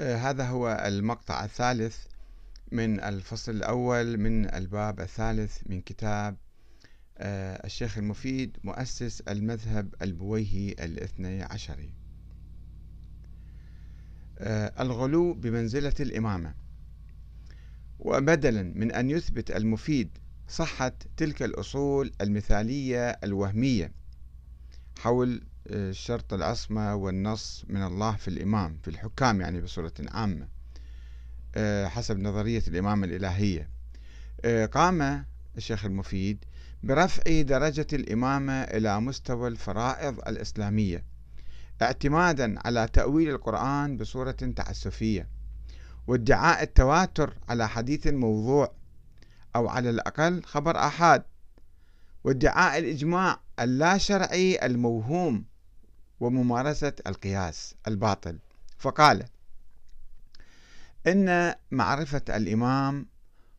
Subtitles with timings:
[0.00, 2.06] آه، هذا هو المقطع الثالث
[2.72, 6.36] من الفصل الأول من الباب الثالث من كتاب
[7.18, 11.92] آه، الشيخ المفيد مؤسس المذهب البويهي الاثني عشري.
[14.38, 16.54] آه، الغلو بمنزلة الإمامة.
[17.98, 23.92] وبدلا من أن يثبت المفيد صحة تلك الأصول المثالية الوهمية
[24.98, 25.42] حول
[25.90, 30.48] شرط العصمة والنص من الله في الإمام في الحكام يعني بصورة عامة
[31.54, 33.70] آه، حسب نظرية الإمامة الإلهية.
[34.44, 35.24] آه، قام
[35.56, 36.44] الشيخ المفيد
[36.82, 41.04] برفع درجة الإمامة إلى مستوى الفرائض الإسلامية
[41.82, 45.28] اعتمادا على تأويل القرآن بصورة تعسفية
[46.06, 48.72] وادعاء التواتر على حديث موضوع
[49.56, 51.22] أو على الأقل خبر آحاد
[52.24, 55.44] وادعاء الإجماع اللا شرعي الموهوم
[56.20, 58.38] وممارسة القياس الباطل.
[58.78, 59.24] فقال
[61.06, 63.06] إن معرفة الإمام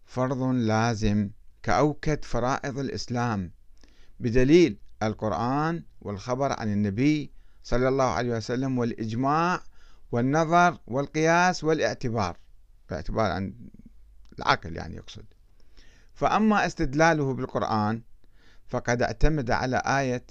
[0.06, 1.30] فرض لازم
[1.64, 3.52] كأوكد فرائض الإسلام
[4.20, 7.32] بدليل القرآن والخبر عن النبي
[7.64, 9.62] صلى الله عليه وسلم والإجماع
[10.12, 12.38] والنظر والقياس والاعتبار.
[12.90, 13.54] الاعتبار عن
[14.40, 15.26] العقل يعني يقصد.
[16.14, 18.02] فأما استدلاله بالقرآن
[18.68, 20.24] فقد اعتمد على آية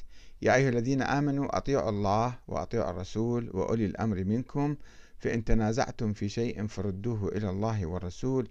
[0.42, 4.76] يا أيها الذين آمنوا أطيعوا الله وأطيعوا الرسول وأولي الأمر منكم
[5.18, 8.48] فإن تنازعتم في شيء فردوه إلى الله والرسول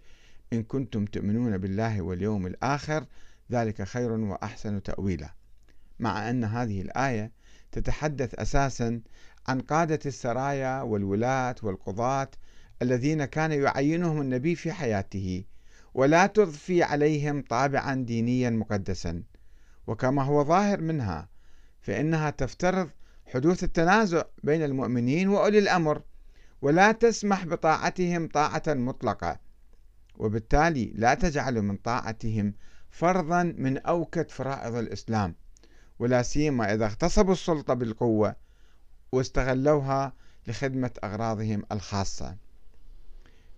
[0.53, 3.05] إن كنتم تؤمنون بالله واليوم الآخر
[3.51, 5.33] ذلك خير وأحسن تأويلا.
[5.99, 7.31] مع أن هذه الآية
[7.71, 9.01] تتحدث أساسا
[9.47, 12.31] عن قادة السرايا والولاة والقضاة
[12.81, 15.43] الذين كان يعينهم النبي في حياته
[15.93, 19.23] ولا تضفي عليهم طابعا دينيا مقدسا.
[19.87, 21.29] وكما هو ظاهر منها
[21.89, 22.89] فإنها تفترض
[23.25, 26.01] حدوث التنازع بين المؤمنين وأولي الأمر
[26.61, 29.39] ولا تسمح بطاعتهم طاعة مطلقة
[30.17, 32.53] وبالتالي لا تجعل من طاعتهم
[32.89, 35.35] فرضا من أوكد فرائض الإسلام
[35.99, 38.35] ولا سيما إذا اغتصبوا السلطة بالقوة
[39.11, 40.13] واستغلوها
[40.47, 42.37] لخدمة أغراضهم الخاصة.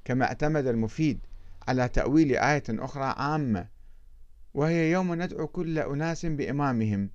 [0.05, 1.19] كما اعتمد المفيد
[1.67, 3.67] على تأويل آية أخرى عامة
[4.53, 7.09] وهي يوم ندعو كل أناس بإمامهم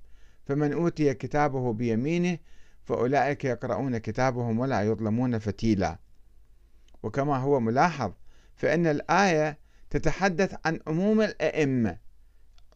[0.47, 2.37] فمن أوتي كتابه بيمينه
[2.83, 5.99] فأولئك يقرؤون كتابهم ولا يظلمون فتيلا.
[7.03, 8.11] وكما هو ملاحظ
[8.55, 9.57] فإن الآية
[9.89, 11.97] تتحدث عن عموم الأئمة.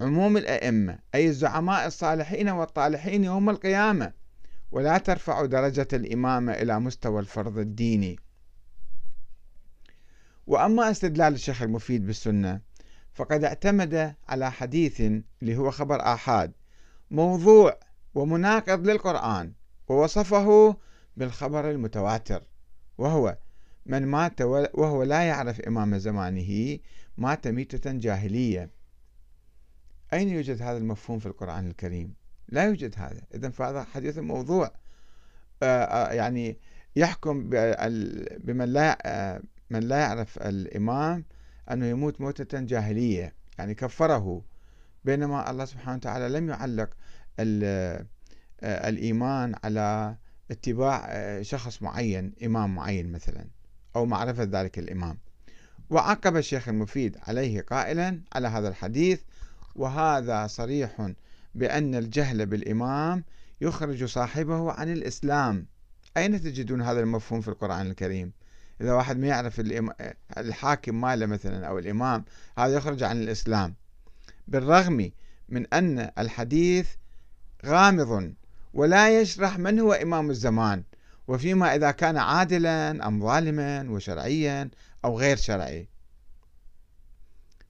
[0.01, 4.13] عموم الأئمة أي الزعماء الصالحين والطالحين يوم القيامة.
[4.71, 8.19] ولا ترفع درجة الإمامة إلى مستوى الفرض الديني.
[10.47, 12.61] وأما استدلال الشيخ المفيد بالسنة
[13.13, 15.01] فقد اعتمد على حديث
[15.41, 16.51] اللي هو خبر آحاد.
[17.11, 17.79] موضوع
[18.16, 19.53] ومناقض للقرآن
[19.88, 20.75] ووصفه
[21.17, 22.44] بالخبر المتواتر
[22.97, 23.38] وهو
[23.85, 26.79] من مات وهو لا يعرف إمام زمانه
[27.17, 28.69] مات ميتة جاهلية.
[30.13, 32.13] أين يوجد هذا المفهوم في القرآن الكريم؟
[32.49, 33.22] لا يوجد هذا.
[33.33, 34.72] إذا فهذا حديث موضوع
[35.63, 36.57] آه، آه، يعني
[36.95, 37.49] يحكم
[38.39, 41.25] بمن لا آه، من لا يعرف الإمام
[41.72, 44.50] أنه يموت موتة جاهلية يعني كفره.
[45.03, 46.89] بينما الله سبحانه وتعالى لم يعلق
[47.39, 48.06] آه،
[48.63, 50.16] الإيمان على
[50.51, 53.45] اتباع آه، شخص معين إمام معين مثلا
[53.95, 55.17] أو معرفة ذلك الإمام.
[55.90, 59.22] وعقب الشيخ المفيد عليه قائلا على هذا الحديث
[59.75, 61.11] وهذا صريح
[61.56, 63.23] بأن الجهل بالإمام
[63.61, 65.67] يخرج صاحبه عن الإسلام.
[66.17, 68.31] أين تجدون هذا المفهوم في القرآن الكريم؟
[68.81, 69.61] إذا واحد ما يعرف
[70.38, 72.25] الحاكم ماله مثلا أو الإمام
[72.57, 73.75] هذا يخرج عن الإسلام.
[74.47, 75.12] بالرغم
[75.50, 76.88] من أن الحديث
[77.66, 78.34] غامض
[78.74, 80.84] ولا يشرح من هو إمام الزمان
[81.28, 84.69] وفيما إذا كان عادلا أم ظالما وشرعيا
[85.06, 85.90] أو غير شرعي.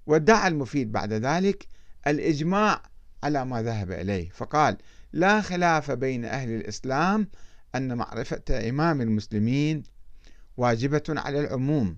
[0.06, 1.68] وادعى المفيد بعد ذلك
[2.08, 2.84] الإجماع
[3.24, 4.78] على ما ذهب إليه فقال
[5.14, 7.28] لا خلاف بين أهل الإسلام
[7.76, 9.84] أن معرفة إمام المسلمين
[10.58, 11.98] واجبة على العموم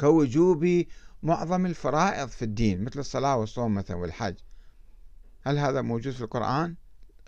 [0.00, 0.84] كوجوب
[1.22, 4.34] معظم الفرائض في الدين مثل الصلاة والصوم مثلا والحج.
[5.42, 6.74] هل هذا موجود في القرآن؟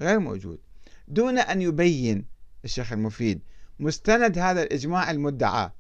[0.01, 0.61] غير موجود.
[1.09, 2.25] دون أن يبين
[2.65, 3.43] الشيخ المفيد
[3.81, 5.71] مستند هذا الإجماع المدعى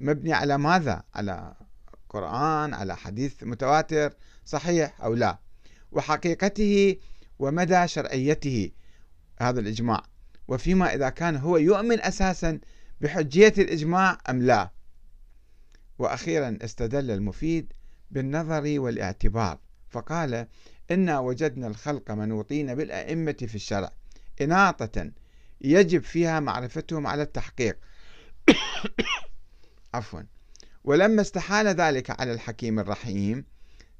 [0.00, 1.54] مبني على ماذا؟ على
[2.08, 5.38] قرآن على حديث متواتر صحيح أو لا؟
[5.92, 6.96] وحقيقته
[7.38, 8.70] ومدى شرعيته
[9.40, 10.02] هذا الإجماع.
[10.48, 12.60] وفيما إذا كان هو يؤمن أساسا
[13.00, 14.70] بحجية الإجماع أم لا؟
[16.02, 17.72] وأخيرا استدل المفيد
[18.10, 19.58] بالنظر والاعتبار
[19.88, 20.46] فقال
[20.90, 23.92] إنا وجدنا الخلق منوطين بالأئمة في الشرع
[24.40, 25.10] إناطة
[25.60, 27.78] يجب فيها معرفتهم على التحقيق.
[29.94, 30.20] عفوا.
[30.84, 33.44] ولما استحال ذلك على الحكيم الرحيم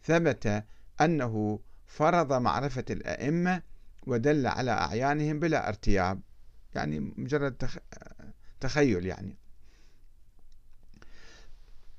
[0.05, 0.65] ثبت
[1.01, 3.63] أنه فرض معرفة الأئمة
[4.07, 6.21] ودل على أعيانهم بلا ارتياب
[6.75, 7.79] يعني مجرد تخ...
[8.61, 9.42] تخيل يعني.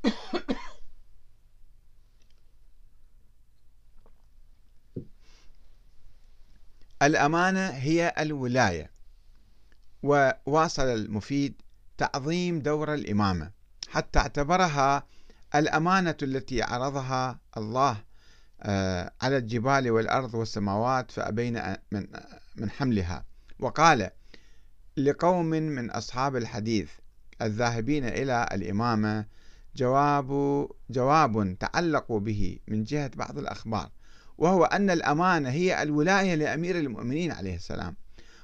[7.04, 8.92] الأمانة هي الولاية
[10.04, 11.62] وواصل المفيد
[11.98, 13.52] تعظيم دور الإمامة.
[13.90, 15.08] حتى اعتبرها
[15.56, 18.04] الأمانة التي عرضها الله
[18.62, 22.08] آه، على الجبال والأرض والسماوات فأبين من
[22.56, 23.26] من حملها.
[23.60, 24.10] وقال
[24.98, 26.92] لقوم من أصحاب الحديث
[27.42, 29.26] الذاهبين إلى الإمامة
[29.76, 33.90] جواب جواب تعلقوا به من جهة بعض الأخبار
[34.38, 37.96] وهو أن الأمانة هي الولاية لأمير المؤمنين عليه السلام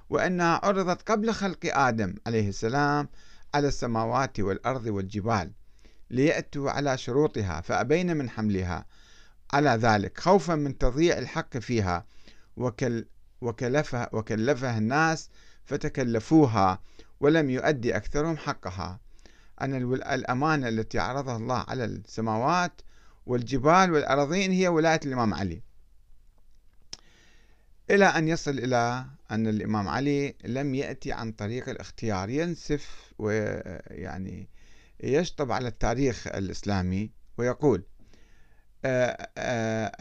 [0.09, 3.09] وأنها عرضت قبل خلق آدم عليه السلام
[3.53, 5.51] على السماوات والأرض والجبال
[6.09, 8.85] ليأتوا على شروطها فأبين من حملها
[9.53, 12.05] على ذلك خوفا من تضييع الحق فيها
[12.57, 13.05] وكل
[13.41, 15.29] وكلفها وكلفها الناس
[15.65, 16.81] فتكلفوها
[17.19, 18.99] ولم يؤدي أكثرهم حقها.
[19.61, 22.81] أن الأمانة التي عرضها الله على السماوات
[23.25, 25.61] والجبال والأراضين هي ولاية الإمام علي.
[27.89, 34.49] إلى أن يصل إلى أن الإمام علي لم يأتي عن طريق الاختيار ينسف ويعني
[35.03, 37.83] يشطب على التاريخ الإسلامي ويقول
[38.85, 39.91] آه، آه،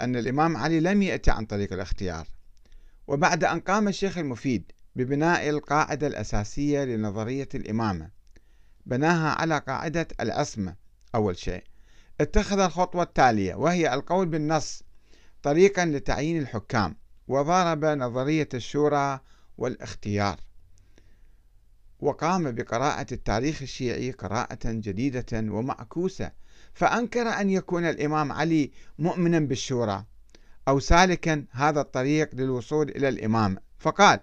[0.00, 2.28] أن الإمام علي لم يأتي عن طريق الاختيار.
[3.06, 8.10] وبعد أن قام الشيخ المفيد ببناء القاعدة الأساسية لنظرية الإمامة
[8.86, 10.76] بناها على قاعدة العصمة
[11.14, 11.64] أول شيء
[12.20, 14.82] اتخذ الخطوة التالية وهي القول بالنص
[15.42, 16.96] طريقا لتعيين الحكام
[17.28, 19.20] وضرب نظرية الشورى
[19.58, 20.40] والاختيار.
[22.00, 26.32] وقام بقراءة التاريخ الشيعي قراءة جديدة ومعكوسة
[26.74, 30.04] فأنكر أن يكون الإمام علي مؤمنا بالشورى
[30.68, 33.56] أو سالكا هذا الطريق للوصول إلى الإمام.
[33.78, 34.20] فقال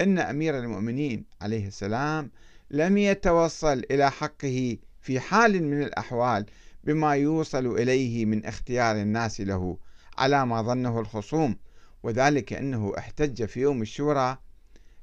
[0.00, 2.30] إن أمير المؤمنين عليه السلام
[2.70, 6.46] لم يتوصل إلى حقه في حال من الأحوال
[6.84, 9.78] بما يوصل إليه من اختيار الناس له
[10.18, 11.56] على ما ظنه الخصوم.
[12.02, 14.38] وذلك أنه احتج في يوم الشورى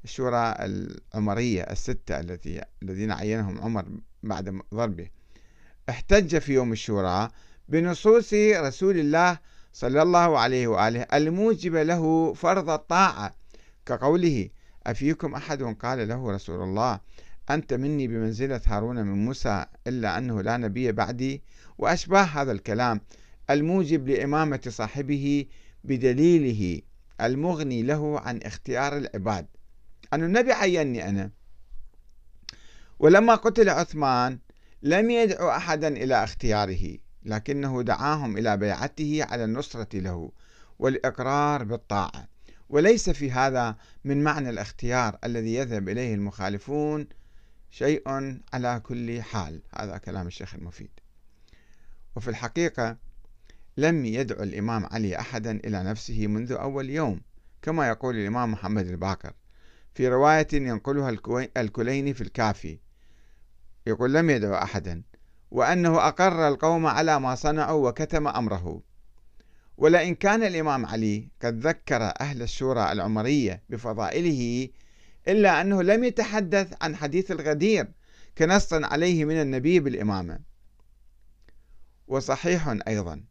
[0.04, 3.86] الشورى العمرية الستة التي الذين عينهم عمر
[4.24, 5.08] بعد ضربه.
[5.90, 7.30] احتج في يوم الشورى
[7.70, 9.40] بنصوص رسول الله
[9.74, 13.36] صلى الله عليه وآله الموجبة له فرض الطاعة
[13.86, 14.50] كقوله
[14.88, 17.00] أفيكم أحد؟ قال له رسول الله
[17.50, 21.44] أنت مني بمنزلة هارون من موسى إلا أنه لا نبي بعدي.
[21.78, 23.02] وأشباه هذا الكلام
[23.50, 25.46] الموجب لإمامة صاحبه
[25.84, 26.82] بدليله
[27.22, 29.48] المغني له عن اختيار العباد.
[30.14, 31.32] أن النبي عيني أنا.
[33.00, 34.40] ولما قتل عثمان
[34.82, 40.32] لم يدعو أحدا إلى اختياره لكنه دعاهم إلى بيعته على النصرة له
[40.80, 42.28] والإقرار بالطاعة.
[42.70, 47.08] وليس في هذا من معنى الاختيار الذي يذهب إليه المخالفون
[47.70, 48.04] شيء
[48.54, 49.62] على كل حال.
[49.76, 50.90] هذا كلام الشيخ المفيد.
[52.16, 52.98] وفي الحقيقة
[53.78, 57.22] لم يدعو الإمام علي أحدا إلى نفسه منذ أول يوم
[57.62, 59.34] كما يقول الإمام محمد الباقر
[59.94, 61.10] في رواية ينقلها
[61.58, 62.80] الكليني في الكافي.
[63.88, 65.04] يقول لم يدعو أحدا
[65.52, 68.82] وأنه أقر القوم على ما صنعوا وكتم أمره.
[69.78, 74.70] ولئن كان الإمام علي قد ذكر أهل الشورى العمرية بفضائله
[75.28, 77.88] إلا أنه لم يتحدث عن حديث الغدير
[78.38, 80.40] كنص عليه من النبي بالإمامة.
[82.08, 83.24] وصحيح أيضا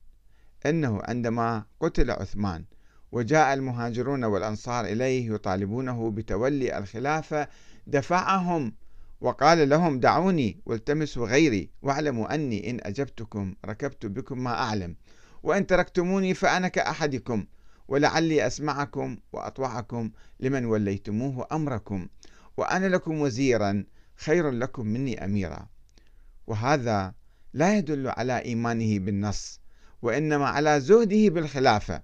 [0.66, 2.64] أنه عندما قتل عثمان
[3.12, 7.48] وجاء المهاجرون والأنصار إليه يطالبونه بتولي الخلافة
[7.86, 8.72] دفعهم
[9.20, 14.96] وقال لهم دعوني والتمسوا غيري واعلموا أني إن أجبتكم ركبت بكم ما أعلم
[15.42, 17.46] وإن تركتموني فأنا كأحدكم
[17.88, 22.08] ولعلي أسمعكم وأطوعكم لمن وليتموه أمركم
[22.56, 23.84] وأنا لكم وزيرا
[24.16, 25.68] خير لكم مني أميرا.
[26.46, 27.14] وهذا
[27.52, 29.60] لا يدل على إيمانه بالنص
[30.02, 32.02] وإنما على زهده بالخلافة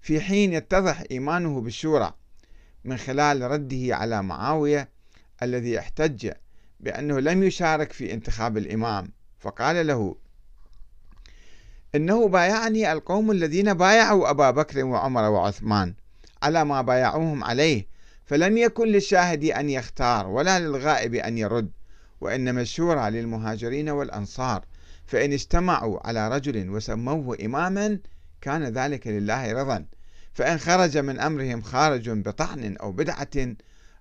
[0.00, 2.14] في حين يتضح إيمانه بالشورى
[2.84, 4.88] من خلال رده على معاوية
[5.42, 6.30] الذي احتج
[6.80, 10.16] بأنه لم يشارك في انتخاب الإمام فقال له
[11.94, 15.94] إنه بايعني القوم الذين بايعوا أبا بكر وعمر وعثمان
[16.42, 17.86] على ما بايعوهم عليه
[18.26, 21.70] فلم يكن للشاهد أن يختار ولا للغائب أن يرد
[22.20, 24.64] وإنما الشورى للمهاجرين والأنصار
[25.06, 27.98] فإن اجتمعوا على رجل وسموه إماما
[28.40, 29.84] كان ذلك لله رضا
[30.32, 33.54] فإن خرج من أمرهم خارج بطعن أو بدعة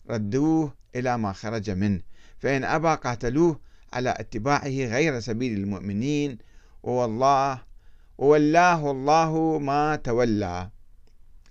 [0.10, 2.02] ردوه إلى ما خرج منه
[2.40, 3.60] فإن أبى قاتلوه
[3.94, 6.38] على اتباعه غير سبيل المؤمنين
[6.84, 7.73] والله
[8.18, 10.70] وولاه الله ما تولى.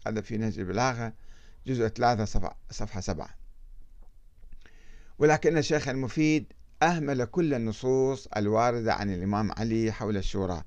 [0.06, 1.12] هذا في نهج البلاغة
[1.66, 3.30] جزء ثلاثة صفحة, صفحة سبعة.
[5.18, 6.52] ولكن الشيخ المفيد
[6.82, 10.62] أهمل كل النصوص الواردة عن الإمام علي حول الشورى.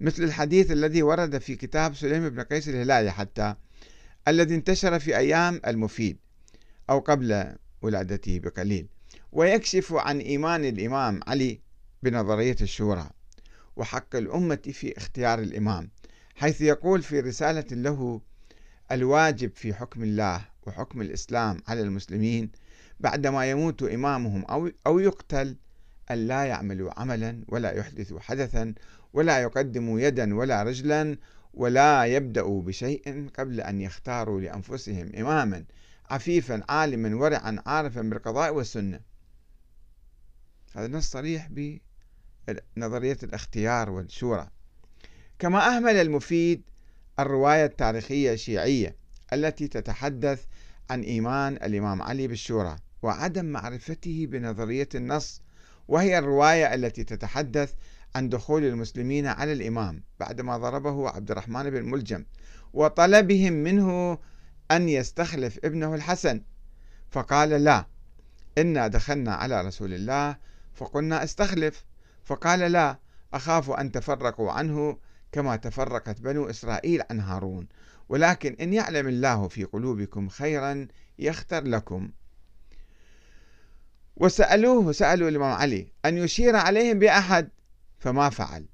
[0.00, 3.54] مثل الحديث الذي ورد في كتاب سليم بن قيس الهلالي حتى
[4.28, 6.18] الذي انتشر في أيام المفيد
[6.90, 8.88] أو قبل ولادته بقليل.
[9.32, 11.60] ويكشف عن إيمان الإمام علي
[12.02, 13.10] بنظرية الشورى.
[13.76, 15.90] وحق الأمة في اختيار الإمام
[16.34, 18.20] حيث يقول في رسالة له
[18.92, 22.50] الواجب في حكم الله وحكم الإسلام على المسلمين
[23.00, 25.56] بعدما يموت إمامهم أو, أو يقتل
[26.10, 28.74] أن لا يعملوا عملا ولا يحدثوا حدثا
[29.12, 31.16] ولا يقدموا يدا ولا رجلا
[31.54, 35.64] ولا يبدأوا بشيء قبل أن يختاروا لأنفسهم إماما
[36.10, 39.00] عفيفا عالما ورعا عارفا بالقضاء والسنة.
[40.74, 41.48] هذا نص صريح
[42.48, 44.48] بنظرية الاختيار والشورى.
[45.38, 46.62] كما أهمل المفيد
[47.18, 48.96] الرواية التاريخية الشيعية
[49.32, 50.44] التي تتحدث
[50.90, 55.42] عن إيمان الإمام علي بالشورى وعدم معرفته بنظرية النص
[55.88, 57.74] وهي الرواية التي تتحدث
[58.14, 62.24] عن دخول المسلمين على الإمام بعدما ضربه عبد الرحمن بن ملجم
[62.72, 64.18] وطلبهم منه
[64.70, 66.42] أن يستخلف ابنه الحسن.
[67.10, 67.86] فقال لا
[68.58, 70.36] إنا دخلنا على رسول الله
[70.74, 71.84] فقلنا استخلف.
[72.24, 72.98] فقال لا
[73.34, 74.98] أخاف أن تفرقوا عنه
[75.32, 77.68] كما تفرقت بنو إسرائيل عن هارون.
[78.08, 80.88] ولكن إن يعلم الله في قلوبكم خيرا
[81.18, 82.10] يختر لكم.
[84.16, 87.48] وسألوه سألوا الإمام علي أن يشير عليهم بأحد؟
[87.98, 88.66] فما فعل.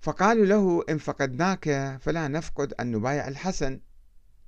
[0.00, 3.80] فقالوا له إن فقدناك فلا نفقد أن نبايع الحسن.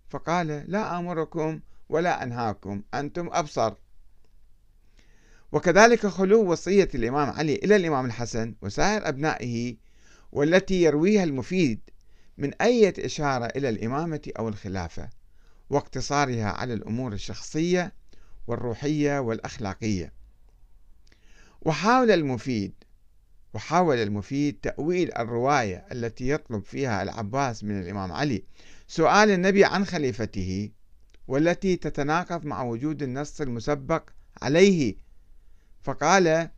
[0.09, 3.75] فقال لا آمركم ولا أنهاكم أنتم أبصر.
[5.53, 9.77] وكذلك خلو وصية الإمام علي إلى الإمام الحسن وسائر أبنائه
[10.33, 11.81] والتي يرويها المفيد
[12.39, 15.09] من أي إشارة إلى الإمامة أو الخلافة
[15.71, 17.93] واقتصارها على الأمور الشخصية
[18.47, 20.13] والروحية والأخلاقية.
[21.63, 22.73] وحاول المفيد
[23.55, 28.45] وحاول المفيد تأويل الرواية التي يطلب فيها العباس من الإمام علي
[28.89, 30.71] سؤال النبي عن خليفته
[31.29, 34.11] والتي تتناقض مع وجود النص المسبق
[34.43, 34.97] عليه
[35.83, 36.49] فقال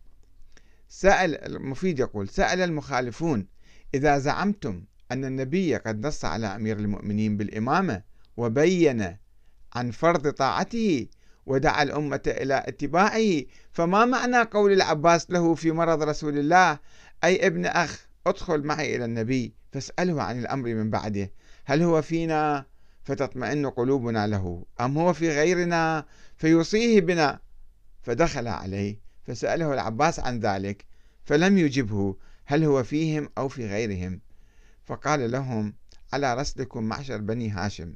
[0.88, 3.46] سأل المفيد يقول سأل المخالفون
[3.94, 8.02] إذا زعمتم أن النبي قد نص على أمير المؤمنين بالإمامة
[8.36, 9.16] وبين
[9.74, 11.06] عن فرض طاعته
[11.46, 16.78] ودعا الأمة إلى اتباعه فما معنى قول العباس له في مرض رسول الله؟
[17.24, 21.32] أي ابن أخ ادخل معي إلى النبي فاسأله عن الأمر من بعده.
[21.64, 22.66] هل هو فينا؟
[23.02, 24.64] فتطمئن قلوبنا له.
[24.80, 27.40] أم هو في غيرنا؟ فيوصيه بنا.
[28.02, 29.09] فدخل عليه.
[29.30, 30.84] فسأله العباس عن ذلك
[31.24, 34.20] فلم يجبه هل هو فيهم أو في غيرهم؟
[34.84, 35.74] فقال لهم
[36.12, 37.94] على رسلكم معشر بني هاشم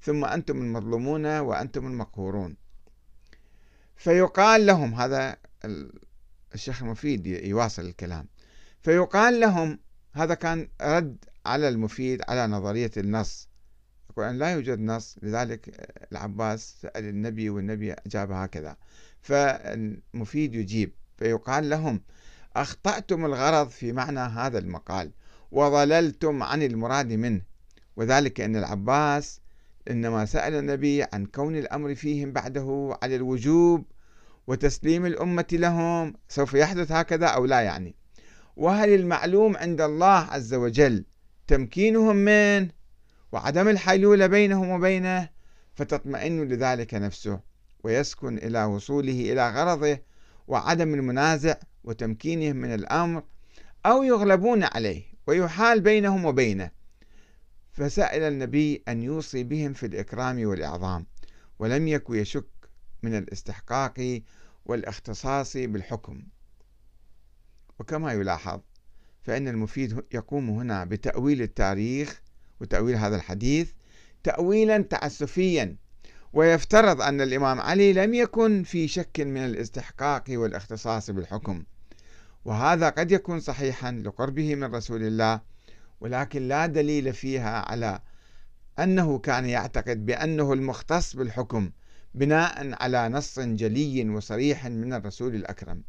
[0.00, 2.56] ثم أنتم المظلومون وأنتم المقهورون.
[3.96, 5.36] فيقال لهم هذا
[6.54, 8.28] الشيخ المفيد يواصل الكلام.
[8.82, 9.78] فيقال لهم
[10.12, 13.47] هذا كان رد على المفيد على نظرية النص.
[14.18, 18.76] يقول أن لا يوجد نص لذلك العباس سأل النبي والنبي أجاب هكذا.
[19.22, 22.00] فالمفيد يجيب فيقال لهم
[22.56, 25.10] أخطأتم الغرض في معنى هذا المقال
[25.52, 27.42] وضللتم عن المراد منه.
[27.96, 29.40] وذلك أن العباس
[29.90, 33.84] إنما سأل النبي عن كون الأمر فيهم بعده على الوجوب
[34.46, 37.94] وتسليم الأمة لهم سوف يحدث هكذا أو لا يعني.
[38.56, 41.04] وهل المعلوم عند الله عز وجل
[41.46, 42.77] تمكينهم منه
[43.32, 45.28] وعدم الحيلولة بينهم وبينه
[45.74, 47.40] فتطمئن لذلك نفسه
[47.84, 49.98] ويسكن إلى وصوله إلى غرضه
[50.48, 51.54] وعدم المنازع
[51.84, 53.22] وتمكينهم من الأمر
[53.86, 56.70] أو يغلبون عليه ويحال بينهم وبينه.
[57.72, 61.06] فسأل النبي أن يوصي بهم في الإكرام والإعظام
[61.58, 62.48] ولم يكن يشك
[63.02, 64.22] من الاستحقاق
[64.66, 66.22] والاختصاص بالحكم.
[67.78, 68.60] وكما يلاحظ
[69.22, 72.22] فإن المفيد يقوم هنا بتأويل التاريخ
[72.60, 73.70] وتأويل هذا الحديث
[74.24, 75.76] تأويلا تعسفيا.
[76.32, 81.64] ويفترض أن الإمام علي لم يكن في شك من الاستحقاق والاختصاص بالحكم.
[82.44, 85.40] وهذا قد يكون صحيحا لقربه من رسول الله
[86.00, 88.00] ولكن لا دليل فيها على
[88.78, 91.70] أنه كان يعتقد بأنه المختص بالحكم
[92.14, 95.82] بناء على نص جلي وصريح من الرسول الأكرم.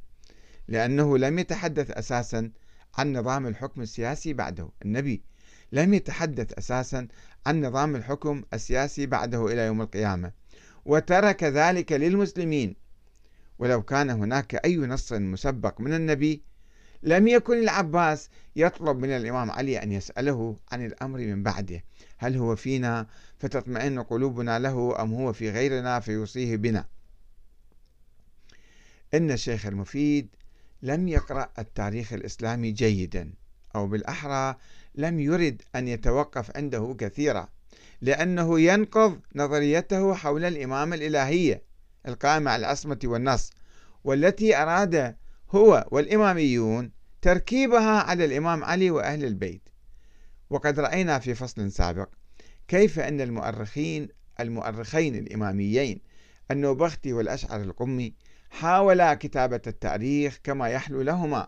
[0.68, 2.52] لأنه لم يتحدث أساسا
[2.98, 5.24] عن نظام الحكم السياسي بعده النبي.
[5.72, 7.08] لم يتحدث أساسا
[7.46, 10.32] عن نظام الحكم السياسي بعده إلى يوم القيامة
[10.86, 12.76] وترك ذلك للمسلمين.
[13.60, 16.42] ولو كان هناك أي نص مسبق من النبي
[17.04, 21.84] لم يكن العباس يطلب من الإمام علي أن يسأله عن الأمر من بعده.
[22.18, 23.08] هل هو فينا
[23.38, 26.86] فتطمئن قلوبنا له أم هو في غيرنا فيوصيه بنا؟
[29.14, 30.36] إن الشيخ المفيد
[30.82, 33.34] لم يقرأ التاريخ الإسلامي جيدا
[33.76, 34.56] أو بالأحرى
[35.00, 37.48] لم يرد أن يتوقف عنده كثيرا
[38.02, 41.64] لأنه ينقض نظريته حول الإمامة الإلهية
[42.08, 43.52] القائمة على العصمة والنص
[44.04, 45.16] والتي أراد
[45.52, 46.92] هو والإماميون
[47.22, 49.70] تركيبها على الإمام علي وأهل البيت.
[50.50, 52.10] وقد رأينا في فصل سابق
[52.68, 54.08] كيف أن المؤرخين
[54.40, 56.02] المؤرخين الإماميين
[56.52, 58.14] النوبختي والأشعر القمي
[58.50, 61.48] حاولا كتابة التاريخ كما يحلو لهما.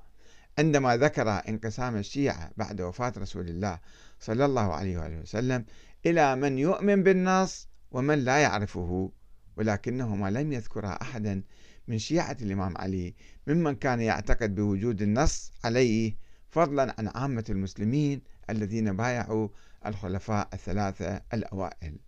[0.60, 3.80] عندما ذكر انقسام الشيعة بعد وفاة رسول الله
[4.20, 5.66] صلى الله عليه وآله وسلم
[6.06, 9.12] إلى من يؤمن بالنص ومن لا يعرفه
[9.58, 11.44] ولكنهما لم يذكرا أحدا
[11.88, 13.16] من شيعة الإمام علي
[13.48, 16.16] ممن كان يعتقد بوجود النص عليه
[16.50, 19.50] فضلا عن عامة المسلمين الذين بايعوا
[19.86, 22.00] الخلفاء الثلاثة الأوائل.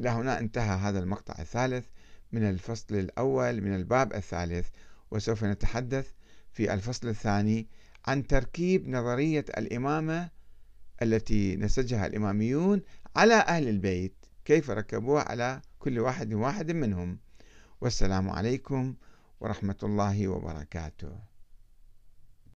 [0.00, 1.86] إلى هنا انتهى هذا المقطع الثالث
[2.32, 4.68] من الفصل الأول من الباب الثالث
[5.10, 6.10] وسوف نتحدث
[6.56, 7.66] في الفصل الثاني
[8.06, 10.30] عن تركيب نظرية الإمامة
[11.02, 12.82] التي نسجها الإماميون
[13.16, 17.18] على أهل البيت كيف ركبوها على كل واحد واحد منهم.
[17.80, 18.94] والسلام عليكم
[19.40, 21.18] ورحمة الله وبركاته.